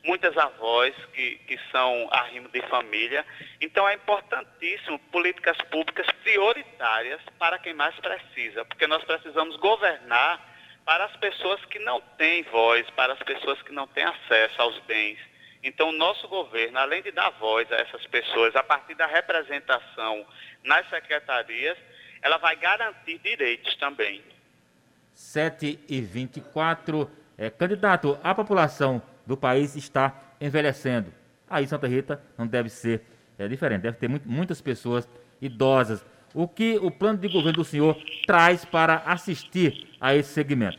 muitas 0.09 0.35
avós 0.39 0.95
que, 1.13 1.37
que 1.47 1.61
são 1.71 2.09
arrimo 2.11 2.49
de 2.49 2.63
família. 2.63 3.27
Então 3.61 3.87
é 3.87 3.93
importantíssimo 3.93 4.99
políticas 5.13 5.59
públicas 5.71 6.07
prioritárias 6.23 7.21
para 7.39 7.59
quem 7.59 7.75
mais 7.75 7.95
precisa, 7.97 8.65
porque 8.65 8.87
nós 8.87 9.05
precisamos 9.05 9.57
governar 9.57 10.43
para 10.87 11.05
as 11.05 11.17
pessoas 11.17 11.63
que 11.67 11.79
não 11.81 12.01
têm 12.17 12.43
voz, 12.45 12.89
para 12.97 13.13
as 13.13 13.19
pessoas 13.19 13.61
que 13.61 13.71
não 13.71 13.87
têm 13.87 14.05
acesso 14.05 14.63
aos 14.63 14.79
bens. 14.87 15.19
Então, 15.63 15.91
o 15.91 15.93
nosso 15.93 16.27
governo, 16.29 16.79
além 16.79 17.03
de 17.03 17.11
dar 17.11 17.31
voz 17.33 17.71
a 17.71 17.77
essas 17.77 18.07
pessoas, 18.07 18.57
a 18.57 18.63
partir 18.63 18.95
da 18.95 19.07
representação 19.07 20.25
nas 20.65 20.89
secretarias, 20.89 21.77
ela 22.23 22.39
vai 22.39 22.57
garantir 22.57 23.19
direitos 23.19 23.75
também. 23.77 24.23
7 25.13 25.79
e 25.87 26.01
24. 26.01 27.11
É, 27.37 27.51
candidato, 27.51 28.19
a 28.23 28.35
população 28.35 29.03
do 29.29 29.37
país 29.37 29.77
está 29.77 30.15
envelhecendo. 30.41 31.13
Aí 31.49 31.67
Santa 31.67 31.87
Rita 31.87 32.21
não 32.37 32.47
deve 32.47 32.71
ser 32.71 33.03
é, 33.39 33.47
diferente, 33.47 33.83
deve 33.83 33.99
ter 33.99 34.09
muito, 34.09 34.27
muitas 34.27 34.61
pessoas 34.61 35.07
idosas. 35.41 36.05
O 36.35 36.49
que 36.49 36.79
o 36.79 36.91
plano 36.91 37.19
de 37.19 37.29
governo 37.29 37.59
do 37.59 37.65
senhor 37.65 37.97
traz 38.27 38.65
para 38.65 38.97
assistir 39.05 39.95
a 40.01 40.15
esse 40.15 40.33
segmento? 40.33 40.79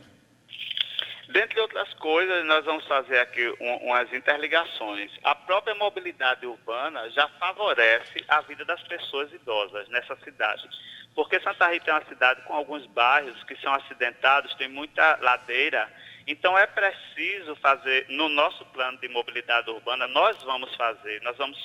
Dentre 1.28 1.60
outras 1.60 1.94
coisas, 1.94 2.44
nós 2.44 2.64
vamos 2.64 2.84
fazer 2.86 3.20
aqui 3.20 3.54
um, 3.60 3.76
umas 3.86 4.12
interligações. 4.12 5.12
A 5.22 5.32
própria 5.32 5.76
mobilidade 5.76 6.44
urbana 6.44 7.08
já 7.10 7.28
favorece 7.28 8.24
a 8.26 8.40
vida 8.40 8.64
das 8.64 8.82
pessoas 8.82 9.32
idosas 9.32 9.88
nessa 9.90 10.16
cidade. 10.24 10.68
Porque 11.14 11.38
Santa 11.40 11.68
Rita 11.68 11.92
é 11.92 11.94
uma 11.94 12.04
cidade 12.06 12.42
com 12.42 12.54
alguns 12.54 12.84
bairros 12.86 13.40
que 13.44 13.54
são 13.56 13.72
acidentados, 13.74 14.54
tem 14.54 14.68
muita 14.68 15.18
ladeira. 15.20 15.88
Então 16.30 16.56
é 16.56 16.64
preciso 16.64 17.56
fazer, 17.56 18.06
no 18.08 18.28
nosso 18.28 18.64
plano 18.66 18.96
de 18.98 19.08
mobilidade 19.08 19.68
urbana, 19.68 20.06
nós 20.06 20.40
vamos 20.44 20.72
fazer, 20.76 21.20
nós 21.22 21.36
vamos 21.36 21.58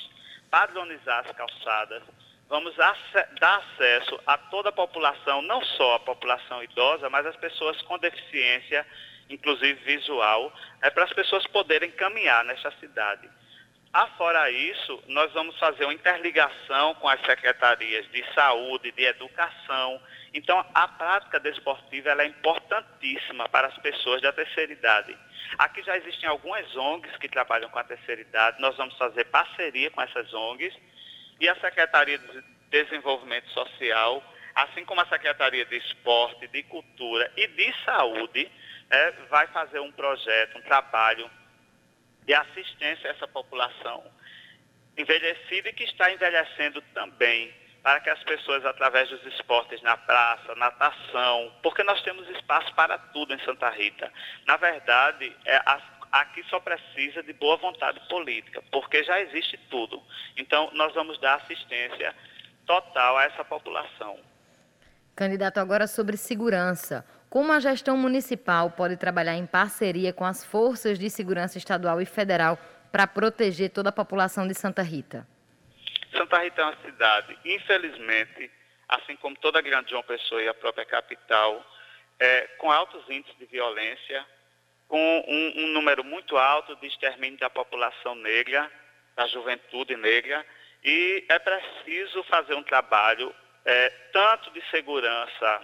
padronizar 0.50 1.24
as 1.24 1.30
calçadas, 1.36 2.02
vamos 2.48 2.74
dar 2.74 3.62
acesso 3.62 4.20
a 4.26 4.36
toda 4.36 4.70
a 4.70 4.72
população, 4.72 5.40
não 5.42 5.62
só 5.62 5.94
a 5.94 6.00
população 6.00 6.64
idosa, 6.64 7.08
mas 7.08 7.24
as 7.26 7.36
pessoas 7.36 7.80
com 7.82 7.96
deficiência 7.96 8.84
inclusive 9.30 9.74
visual, 9.84 10.52
é 10.82 10.90
para 10.90 11.04
as 11.04 11.12
pessoas 11.12 11.46
poderem 11.46 11.92
caminhar 11.92 12.44
nessa 12.44 12.72
cidade. 12.80 13.28
Afora 13.92 14.50
isso, 14.50 15.02
nós 15.06 15.32
vamos 15.32 15.58
fazer 15.58 15.84
uma 15.84 15.94
interligação 15.94 16.94
com 16.96 17.08
as 17.08 17.20
secretarias 17.22 18.06
de 18.10 18.22
saúde, 18.34 18.92
de 18.92 19.04
educação. 19.04 20.00
Então, 20.34 20.64
a 20.74 20.86
prática 20.86 21.40
desportiva 21.40 22.10
é 22.10 22.26
importantíssima 22.26 23.48
para 23.48 23.68
as 23.68 23.78
pessoas 23.78 24.20
da 24.20 24.32
terceira 24.32 24.72
idade. 24.72 25.16
Aqui 25.58 25.82
já 25.82 25.96
existem 25.96 26.28
algumas 26.28 26.76
ONGs 26.76 27.16
que 27.16 27.28
trabalham 27.28 27.70
com 27.70 27.78
a 27.78 27.84
terceira 27.84 28.20
idade, 28.20 28.60
nós 28.60 28.76
vamos 28.76 28.96
fazer 28.98 29.24
parceria 29.24 29.90
com 29.90 30.02
essas 30.02 30.32
ONGs 30.34 30.76
e 31.40 31.48
a 31.48 31.54
Secretaria 31.56 32.18
de 32.18 32.44
Desenvolvimento 32.70 33.48
Social 33.50 34.22
assim 34.56 34.86
como 34.86 35.02
a 35.02 35.06
Secretaria 35.06 35.66
de 35.66 35.76
Esporte, 35.76 36.48
de 36.48 36.62
Cultura 36.62 37.30
e 37.36 37.46
de 37.46 37.74
Saúde, 37.84 38.50
é, 38.88 39.10
vai 39.28 39.46
fazer 39.48 39.80
um 39.80 39.92
projeto, 39.92 40.56
um 40.56 40.62
trabalho 40.62 41.30
de 42.26 42.34
assistência 42.34 43.08
a 43.08 43.12
essa 43.14 43.28
população 43.28 44.04
envelhecida 44.96 45.68
e 45.68 45.72
que 45.72 45.84
está 45.84 46.10
envelhecendo 46.10 46.80
também, 46.94 47.52
para 47.82 48.00
que 48.00 48.10
as 48.10 48.22
pessoas, 48.24 48.64
através 48.64 49.08
dos 49.08 49.24
esportes 49.26 49.80
na 49.82 49.96
praça, 49.96 50.54
natação, 50.56 51.52
porque 51.62 51.82
nós 51.84 52.02
temos 52.02 52.28
espaço 52.30 52.74
para 52.74 52.98
tudo 52.98 53.32
em 53.32 53.38
Santa 53.44 53.70
Rita. 53.70 54.12
Na 54.46 54.56
verdade, 54.56 55.36
é, 55.44 55.62
aqui 56.10 56.42
só 56.44 56.58
precisa 56.58 57.22
de 57.22 57.32
boa 57.34 57.56
vontade 57.56 58.00
política, 58.08 58.62
porque 58.72 59.04
já 59.04 59.20
existe 59.20 59.56
tudo. 59.70 60.02
Então, 60.36 60.70
nós 60.72 60.94
vamos 60.94 61.20
dar 61.20 61.36
assistência 61.36 62.14
total 62.66 63.18
a 63.18 63.24
essa 63.24 63.44
população. 63.44 64.18
Candidato, 65.16 65.56
agora 65.56 65.86
sobre 65.86 66.14
segurança. 66.18 67.02
Como 67.30 67.50
a 67.50 67.58
gestão 67.58 67.96
municipal 67.96 68.70
pode 68.70 68.98
trabalhar 68.98 69.34
em 69.34 69.46
parceria 69.46 70.12
com 70.12 70.26
as 70.26 70.44
forças 70.44 70.98
de 70.98 71.08
segurança 71.08 71.56
estadual 71.56 72.02
e 72.02 72.04
federal 72.04 72.58
para 72.92 73.06
proteger 73.06 73.70
toda 73.70 73.88
a 73.88 73.92
população 73.92 74.46
de 74.46 74.52
Santa 74.52 74.82
Rita? 74.82 75.26
Santa 76.12 76.42
Rita 76.42 76.60
é 76.60 76.64
uma 76.66 76.76
cidade, 76.84 77.38
infelizmente, 77.46 78.50
assim 78.86 79.16
como 79.16 79.34
toda 79.36 79.58
a 79.58 79.62
Grande 79.62 79.88
João 79.88 80.02
Pessoa 80.02 80.42
e 80.42 80.48
a 80.48 80.54
própria 80.54 80.84
capital, 80.84 81.64
é, 82.20 82.42
com 82.58 82.70
altos 82.70 83.02
índices 83.08 83.38
de 83.38 83.46
violência, 83.46 84.22
com 84.86 84.98
um, 84.98 85.64
um, 85.64 85.68
número 85.68 86.04
muito 86.04 86.36
alto 86.36 86.76
de 86.76 86.88
extermínio 86.88 87.38
da 87.38 87.48
população 87.48 88.14
negra, 88.16 88.70
da 89.16 89.26
juventude 89.28 89.96
negra, 89.96 90.44
e 90.84 91.24
é 91.30 91.38
preciso 91.38 92.22
fazer 92.24 92.54
um 92.54 92.62
trabalho 92.62 93.34
é, 93.66 93.90
tanto 94.12 94.50
de 94.52 94.62
segurança 94.70 95.60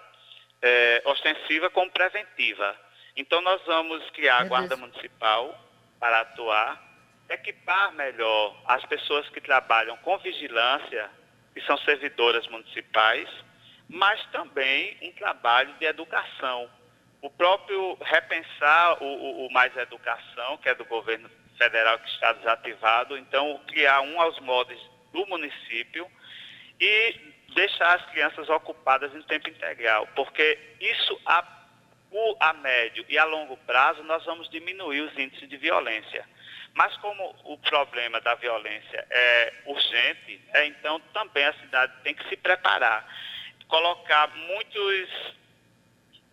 é, 0.61 1.02
ostensiva 1.06 1.71
como 1.71 1.90
preventiva. 1.90 2.76
Então, 3.16 3.40
nós 3.40 3.62
vamos 3.64 4.11
criar 4.11 4.38
a 4.38 4.44
Guarda 4.44 4.76
Municipal 4.76 5.59
para 6.00 6.21
atuar, 6.21 6.82
equipar 7.28 7.92
melhor 7.92 8.61
as 8.66 8.85
pessoas 8.87 9.28
que 9.28 9.40
trabalham 9.40 9.97
com 9.99 10.18
vigilância, 10.18 11.09
que 11.54 11.61
são 11.62 11.78
servidoras 11.78 12.47
municipais, 12.49 13.28
mas 13.88 14.25
também 14.32 14.97
um 15.02 15.12
trabalho 15.12 15.73
de 15.75 15.85
educação. 15.85 16.68
O 17.21 17.30
próprio 17.30 17.97
repensar 18.02 19.02
o, 19.02 19.06
o, 19.06 19.47
o 19.47 19.52
Mais 19.52 19.76
Educação, 19.76 20.56
que 20.59 20.68
é 20.68 20.75
do 20.75 20.85
governo 20.87 21.30
federal 21.56 21.99
que 21.99 22.09
está 22.09 22.32
desativado, 22.32 23.16
então 23.16 23.61
criar 23.68 24.00
um 24.00 24.21
aos 24.21 24.40
modos 24.40 24.78
do 25.12 25.25
município 25.26 26.11
e 26.80 27.32
deixar 27.54 27.97
as 27.97 28.04
crianças 28.11 28.49
ocupadas 28.49 29.14
em 29.14 29.23
tempo 29.23 29.49
integral, 29.49 30.06
porque 30.14 30.59
isso 30.80 31.21
a, 31.26 31.44
a 32.40 32.52
médio 32.54 33.04
e 33.09 33.18
a 33.18 33.25
longo 33.25 33.56
prazo 33.59 34.02
nós 34.04 34.25
vamos 34.25 34.49
diminuir 34.50 35.00
os 35.00 35.18
índices 35.18 35.49
de 35.49 35.56
violência. 35.56 36.26
Mas 36.75 36.97
como 36.99 37.35
o 37.44 37.59
problema 37.59 38.21
da 38.21 38.35
violência 38.35 39.06
é 39.11 39.52
urgente, 39.66 40.40
é, 40.54 40.66
então 40.66 40.99
também 41.12 41.44
a 41.44 41.52
cidade 41.54 41.92
tem 42.02 42.14
que 42.14 42.26
se 42.28 42.37
preparar, 42.37 43.06
colocar 43.68 44.28
muitos, 44.28 45.35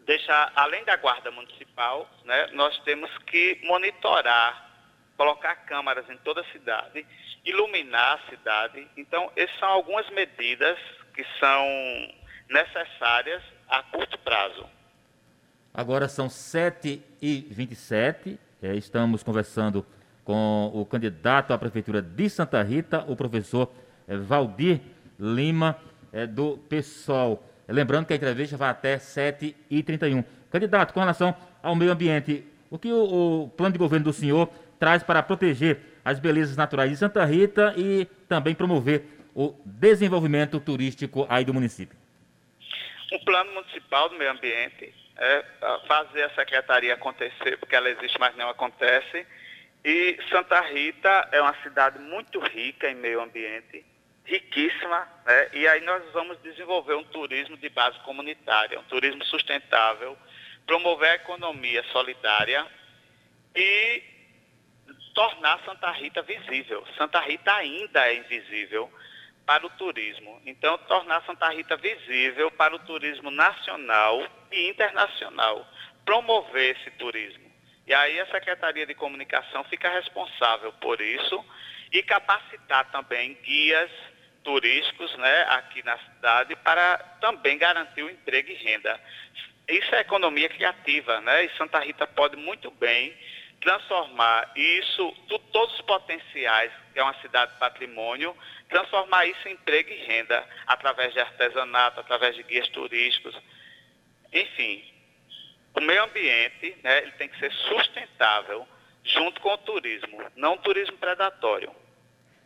deixar 0.06 0.52
além 0.56 0.84
da 0.86 0.96
guarda 0.96 1.30
municipal, 1.32 2.10
né, 2.24 2.48
nós 2.54 2.78
temos 2.80 3.16
que 3.20 3.60
monitorar, 3.64 4.70
colocar 5.18 5.56
câmaras 5.66 6.10
em 6.10 6.18
toda 6.18 6.40
a 6.40 6.52
cidade, 6.52 7.06
iluminar 7.44 8.16
a 8.16 8.30
cidade. 8.30 8.88
Então, 8.96 9.30
essas 9.36 9.60
são 9.60 9.68
algumas 9.68 10.10
medidas 10.12 10.80
que 11.14 11.24
são 11.40 11.66
necessárias 12.50 13.44
a 13.68 13.84
curto 13.84 14.18
prazo. 14.20 14.66
Agora 15.74 16.08
são 16.08 16.28
7h27, 16.28 18.38
é, 18.62 18.76
estamos 18.76 19.24
conversando 19.24 19.86
com 20.24 20.72
o 20.74 20.86
candidato 20.86 21.52
à 21.54 21.58
Prefeitura 21.58 22.02
de 22.02 22.30
Santa 22.30 22.62
Rita, 22.62 23.04
o 23.08 23.16
professor 23.16 23.72
é, 24.08 24.18
Valdir 24.18 24.82
Lima, 25.20 25.76
é, 26.12 26.28
do 26.28 26.58
PSOL. 26.70 27.44
Lembrando 27.68 28.06
que 28.08 28.14
a 28.14 28.16
entrevista 28.16 28.58
vai 28.58 28.70
até 28.70 28.98
7h31. 28.98 30.26
Candidato, 30.52 30.92
com 30.94 31.00
relação 31.00 31.36
ao 31.62 31.76
meio 31.76 31.92
ambiente, 31.92 32.44
o 32.70 32.80
que 32.80 32.92
o, 32.92 33.44
o 33.44 33.50
plano 33.50 33.74
de 33.74 33.80
governo 33.80 34.06
do 34.06 34.14
senhor 34.14 34.50
traz 34.80 35.04
para 35.04 35.22
proteger 35.22 36.00
as 36.04 36.20
belezas 36.20 36.58
naturais 36.58 36.90
de 36.90 36.98
Santa 36.98 37.24
Rita 37.26 37.76
e 37.78 38.08
também 38.28 38.56
promover 38.56 39.19
o 39.36 39.56
desenvolvimento 39.66 40.60
turístico 40.60 41.26
aí 41.30 41.46
do 41.46 41.54
município? 41.54 41.98
O 43.12 43.20
plano 43.26 43.52
municipal 43.54 44.10
do 44.10 44.16
meio 44.16 44.32
ambiente 44.32 44.94
é 45.18 45.46
fazer 45.88 46.24
a 46.24 46.36
secretaria 46.36 46.94
acontecer, 46.94 47.58
porque 47.58 47.76
ela 47.76 47.90
existe, 47.90 48.20
mas 48.20 48.36
não 48.36 48.50
acontece. 48.50 49.26
E 49.84 50.18
Santa 50.30 50.62
Rita 50.62 51.30
é 51.32 51.42
uma 51.42 51.56
cidade 51.64 52.00
muito 52.00 52.40
rica 52.40 52.90
em 52.90 52.96
meio 52.96 53.22
ambiente, 53.22 53.86
riquíssima, 54.26 55.08
né? 55.26 55.50
e 55.54 55.68
aí 55.68 55.82
nós 55.82 56.04
vamos 56.12 56.38
desenvolver 56.42 56.96
um 56.96 57.04
turismo 57.04 57.58
de 57.58 57.70
base 57.70 57.98
comunitária, 58.00 58.80
um 58.80 58.84
turismo 58.84 59.24
sustentável, 59.26 60.18
promover 60.66 61.10
a 61.10 61.16
economia 61.16 61.84
solidária 61.92 62.66
e 63.56 64.04
tornar 65.16 65.60
Santa 65.66 65.92
Rita 65.92 66.22
visível. 66.22 66.86
Santa 66.98 67.20
Rita 67.22 67.54
ainda 67.54 68.08
é 68.08 68.18
invisível 68.18 68.92
para 69.50 69.66
o 69.66 69.70
turismo. 69.72 70.40
Então, 70.46 70.78
tornar 70.78 71.24
Santa 71.26 71.50
Rita 71.50 71.76
visível 71.76 72.52
para 72.52 72.76
o 72.76 72.80
turismo 72.86 73.32
nacional 73.32 74.24
e 74.52 74.70
internacional. 74.70 75.68
Promover 76.06 76.78
esse 76.78 76.92
turismo. 76.92 77.52
E 77.88 77.92
aí 77.92 78.20
a 78.20 78.28
Secretaria 78.28 78.86
de 78.86 78.94
Comunicação 78.94 79.64
fica 79.64 79.90
responsável 79.90 80.72
por 80.74 81.02
isso 81.02 81.44
e 81.92 82.04
capacitar 82.04 82.92
também 82.92 83.40
guias 83.42 83.90
turísticos 84.44 85.18
né, 85.18 85.42
aqui 85.50 85.82
na 85.82 85.98
cidade 85.98 86.56
para 86.58 87.00
também 87.20 87.58
garantir 87.58 88.04
o 88.04 88.10
emprego 88.12 88.52
e 88.52 88.54
renda. 88.54 89.02
Isso 89.68 89.96
é 89.96 90.02
economia 90.02 90.50
criativa, 90.50 91.22
né? 91.22 91.46
E 91.46 91.58
Santa 91.58 91.80
Rita 91.80 92.06
pode 92.06 92.36
muito 92.36 92.70
bem 92.70 93.18
transformar 93.62 94.52
isso, 94.56 95.12
todos 95.52 95.74
os 95.74 95.82
potenciais, 95.82 96.72
que 96.94 97.00
é 97.00 97.04
uma 97.04 97.20
cidade 97.22 97.52
patrimônio, 97.60 98.36
transformar 98.70 99.26
isso 99.26 99.48
em 99.48 99.54
emprego 99.54 99.90
e 99.90 100.06
renda, 100.06 100.46
através 100.68 101.12
de 101.14 101.20
artesanato, 101.20 102.00
através 102.00 102.36
de 102.36 102.44
guias 102.44 102.68
turísticos. 102.70 103.36
Enfim, 104.32 104.84
o 105.76 105.82
meio 105.82 106.04
ambiente 106.04 106.78
né, 106.84 107.00
ele 107.00 107.12
tem 107.14 107.28
que 107.28 107.40
ser 107.40 107.52
sustentável 107.52 108.68
junto 109.04 109.42
com 109.42 109.54
o 109.54 109.58
turismo, 109.58 110.24
não 110.36 110.54
o 110.54 110.58
turismo 110.58 110.98
predatório. 110.98 111.72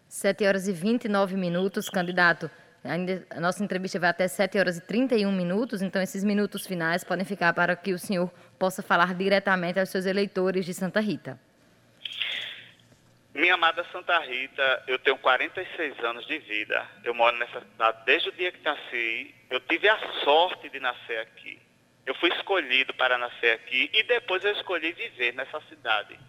7 0.08 0.46
horas 0.46 0.68
e 0.68 0.72
29 0.72 1.36
minutos, 1.36 1.90
candidato. 1.90 2.50
Ainda, 2.84 3.26
a 3.30 3.40
nossa 3.40 3.64
entrevista 3.64 4.00
vai 4.00 4.10
até 4.10 4.28
7 4.28 4.58
horas 4.60 4.78
e 4.78 4.82
31 4.82 5.32
minutos, 5.32 5.82
então 5.82 6.02
esses 6.02 6.24
minutos 6.24 6.68
finais 6.68 7.04
podem 7.04 7.26
ficar 7.26 7.54
para 7.54 7.76
que 7.76 7.94
o 7.94 8.00
senhor 8.00 8.32
possa 8.60 8.82
falar 8.82 9.14
diretamente 9.16 9.80
aos 9.80 9.90
seus 9.90 10.06
eleitores 10.06 10.66
de 10.66 10.74
Santa 10.74 11.00
Rita. 11.00 11.40
Minha 13.34 13.56
amada 13.56 13.84
Santa 13.92 14.20
Rita, 14.20 14.84
eu 14.86 15.00
tenho 15.00 15.18
46 15.18 16.00
anos 16.04 16.24
de 16.28 16.38
vida. 16.38 16.88
Eu 17.04 17.16
moro 17.16 17.36
nessa 17.38 17.62
cidade 17.62 17.98
desde 18.06 18.30
o 18.30 18.32
dia 18.32 18.52
que 18.52 18.62
nasci. 18.64 19.34
Eu 19.50 19.60
tive 19.62 19.90
a 19.90 19.98
sorte 20.24 20.70
de 20.70 20.80
nascer 20.80 21.18
aqui. 21.18 21.60
Eu 22.06 22.14
fui 22.16 22.30
escolhido 22.30 22.94
para 22.94 23.18
nascer 23.18 23.56
aqui 23.56 23.90
e 23.92 24.04
depois 24.04 24.44
eu 24.44 24.52
escolhi 24.52 24.92
viver 24.92 25.34
nessa 25.34 25.60
cidade. 25.62 26.20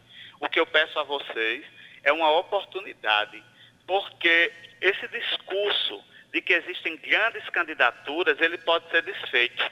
O 0.41 0.49
que 0.49 0.59
eu 0.59 0.67
peço 0.67 0.99
a 0.99 1.03
vocês 1.03 1.67
é 2.05 2.11
uma 2.11 2.31
oportunidade, 2.39 3.43
porque 3.87 4.51
esse 4.81 5.07
discurso 5.09 6.03
de 6.33 6.41
que 6.41 6.55
existem 6.55 6.97
grandes 6.97 7.47
candidaturas, 7.51 8.41
ele 8.41 8.57
pode 8.57 8.89
ser 8.91 9.03
desfeito. 9.03 9.63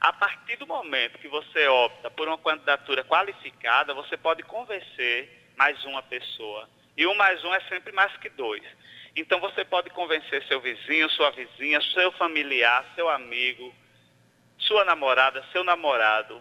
A 0.00 0.12
partir 0.12 0.56
do 0.56 0.66
momento 0.66 1.18
que 1.18 1.28
você 1.28 1.66
opta 1.66 2.10
por 2.10 2.28
uma 2.28 2.38
candidatura 2.38 3.02
qualificada, 3.04 3.94
você 3.94 4.18
pode 4.18 4.42
convencer 4.42 5.37
mais 5.58 5.84
uma 5.84 6.02
pessoa. 6.04 6.68
E 6.96 7.06
um 7.06 7.14
mais 7.16 7.44
um 7.44 7.52
é 7.52 7.60
sempre 7.62 7.92
mais 7.92 8.16
que 8.18 8.28
dois. 8.30 8.62
Então 9.16 9.40
você 9.40 9.64
pode 9.64 9.90
convencer 9.90 10.42
seu 10.44 10.60
vizinho, 10.60 11.10
sua 11.10 11.30
vizinha, 11.32 11.80
seu 11.92 12.12
familiar, 12.12 12.86
seu 12.94 13.08
amigo, 13.08 13.74
sua 14.56 14.84
namorada, 14.84 15.44
seu 15.52 15.64
namorado, 15.64 16.40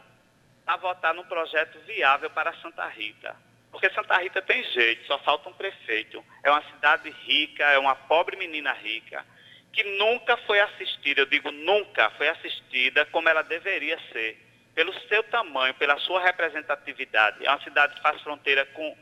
a 0.65 0.77
votar 0.77 1.15
num 1.15 1.23
projeto 1.23 1.79
viável 1.87 2.29
para 2.29 2.53
Santa 2.61 2.87
Rita. 2.87 3.35
Porque 3.71 3.89
Santa 3.89 4.17
Rita 4.17 4.41
tem 4.41 4.63
jeito, 4.71 5.07
só 5.07 5.17
falta 5.19 5.49
um 5.49 5.53
prefeito. 5.53 6.23
É 6.43 6.51
uma 6.51 6.63
cidade 6.71 7.09
rica, 7.09 7.63
é 7.63 7.79
uma 7.79 7.95
pobre 7.95 8.35
menina 8.37 8.71
rica 8.73 9.25
que 9.73 9.83
nunca 9.83 10.37
foi 10.37 10.59
assistida, 10.59 11.21
eu 11.21 11.25
digo 11.27 11.51
nunca 11.51 12.09
foi 12.11 12.27
assistida 12.29 13.05
como 13.07 13.29
ela 13.29 13.43
deveria 13.43 13.99
ser, 14.11 14.35
pelo 14.73 14.91
seu 15.07 15.21
tamanho, 15.23 15.73
pela 15.75 15.97
sua 15.99 16.19
representatividade. 16.19 17.45
É 17.45 17.49
uma 17.49 17.61
cidade 17.61 17.93
que 17.93 18.01
faz 18.01 18.19
fronteira 18.21 18.65
com 18.67 18.97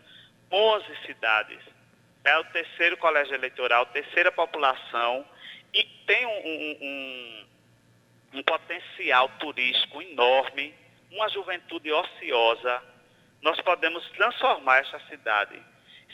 11 0.52 0.86
cidades. 1.06 1.60
É 2.24 2.38
o 2.38 2.44
terceiro 2.46 2.98
colégio 2.98 3.36
eleitoral, 3.36 3.86
terceira 3.88 4.32
população, 4.32 5.26
e 5.74 5.84
tem 6.06 6.26
um, 6.26 6.32
um, 6.82 8.40
um 8.40 8.44
potencial 8.44 9.30
turístico 9.40 10.02
enorme, 10.02 10.74
uma 11.12 11.30
juventude 11.30 11.92
ociosa, 11.92 12.84
nós 13.42 13.60
podemos 13.62 14.04
transformar 14.12 14.80
essa 14.80 15.00
cidade. 15.08 15.62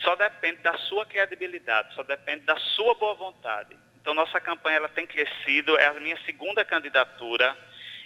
Só 0.03 0.15
depende 0.15 0.57
da 0.57 0.77
sua 0.79 1.05
credibilidade, 1.05 1.93
só 1.95 2.03
depende 2.03 2.41
da 2.41 2.57
sua 2.57 2.93
boa 2.95 3.13
vontade. 3.13 3.77
Então, 4.01 4.13
nossa 4.13 4.39
campanha 4.41 4.77
ela 4.77 4.89
tem 4.89 5.05
crescido, 5.05 5.77
é 5.77 5.85
a 5.85 5.93
minha 5.93 6.17
segunda 6.25 6.65
candidatura, 6.65 7.55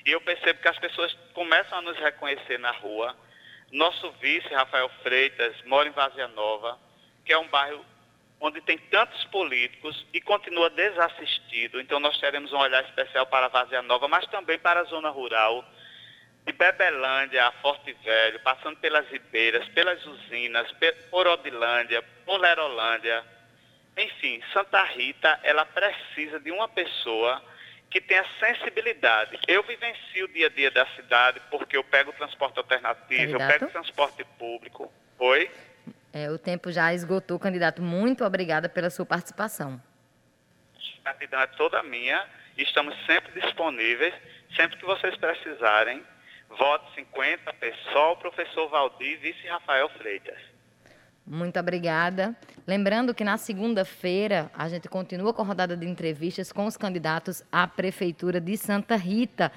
e 0.05 0.11
eu 0.11 0.21
percebo 0.21 0.61
que 0.61 0.67
as 0.67 0.77
pessoas 0.77 1.13
começam 1.33 1.77
a 1.77 1.81
nos 1.81 1.97
reconhecer 1.97 2.59
na 2.59 2.71
rua. 2.71 3.15
Nosso 3.71 4.11
vice, 4.21 4.47
Rafael 4.53 4.89
Freitas, 5.01 5.55
mora 5.65 5.87
em 5.87 5.91
Vazia 5.91 6.27
Nova, 6.29 6.79
que 7.25 7.33
é 7.33 7.37
um 7.37 7.47
bairro 7.47 7.83
onde 8.39 8.61
tem 8.61 8.77
tantos 8.77 9.23
políticos 9.25 10.05
e 10.13 10.21
continua 10.21 10.69
desassistido. 10.69 11.79
Então, 11.79 11.99
nós 11.99 12.17
teremos 12.19 12.51
um 12.53 12.57
olhar 12.57 12.83
especial 12.83 13.25
para 13.25 13.47
Vazia 13.47 13.81
Nova, 13.81 14.07
mas 14.07 14.25
também 14.27 14.59
para 14.59 14.81
a 14.81 14.83
zona 14.83 15.09
rural, 15.09 15.65
de 16.45 16.53
Bebelândia 16.53 17.47
a 17.47 17.51
Forte 17.53 17.91
Velho, 18.03 18.39
passando 18.41 18.77
pelas 18.77 19.07
Ribeiras, 19.09 19.67
pelas 19.69 20.05
usinas, 20.05 20.71
por 21.09 21.25
Odilândia, 21.25 22.03
por 22.23 22.39
Lerolândia. 22.39 23.23
Enfim, 23.97 24.41
Santa 24.53 24.83
Rita, 24.83 25.39
ela 25.41 25.65
precisa 25.65 26.39
de 26.39 26.51
uma 26.51 26.67
pessoa 26.67 27.41
que 27.95 28.01
tenha 28.01 28.25
sensibilidade. 28.41 29.39
Eu 29.47 29.63
vivencio 29.63 30.25
o 30.25 30.27
dia 30.27 30.47
a 30.47 30.49
dia 30.49 30.69
da 30.69 30.85
cidade 30.97 31.39
porque 31.49 31.77
eu 31.77 31.83
pego 31.85 32.11
transporte 32.11 32.57
alternativo, 32.57 33.21
Candidato? 33.21 33.41
eu 33.41 33.59
pego 33.59 33.71
transporte 33.71 34.25
público. 34.37 34.91
Oi? 35.17 35.49
É, 36.11 36.29
o 36.29 36.37
tempo 36.37 36.73
já 36.73 36.93
esgotou, 36.93 37.39
candidato. 37.39 37.81
Muito 37.81 38.25
obrigada 38.25 38.67
pela 38.67 38.89
sua 38.89 39.05
participação. 39.05 39.81
A 40.75 41.11
gratidão 41.11 41.39
é 41.39 41.47
toda 41.47 41.81
minha 41.83 42.21
estamos 42.57 42.93
sempre 43.05 43.39
disponíveis, 43.39 44.13
sempre 44.57 44.77
que 44.77 44.85
vocês 44.85 45.15
precisarem. 45.15 46.03
Voto 46.49 46.93
50, 46.95 47.53
PSOL, 47.53 48.17
professor 48.17 48.67
Valdir, 48.67 49.19
vice 49.19 49.47
Rafael 49.47 49.87
Freitas. 49.87 50.54
Muito 51.25 51.59
obrigada. 51.59 52.35
Lembrando 52.67 53.13
que 53.13 53.23
na 53.23 53.37
segunda-feira 53.37 54.51
a 54.55 54.69
gente 54.69 54.87
continua 54.87 55.33
com 55.33 55.41
a 55.41 55.45
rodada 55.45 55.75
de 55.75 55.87
entrevistas 55.87 56.51
com 56.51 56.65
os 56.65 56.77
candidatos 56.77 57.43
à 57.51 57.67
Prefeitura 57.67 58.39
de 58.39 58.55
Santa 58.55 58.95
Rita. 58.95 59.51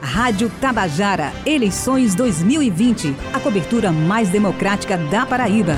Rádio 0.00 0.50
Tabajara, 0.60 1.32
eleições 1.44 2.14
2020. 2.14 3.14
A 3.34 3.40
cobertura 3.40 3.92
mais 3.92 4.30
democrática 4.30 4.96
da 4.96 5.26
Paraíba. 5.26 5.76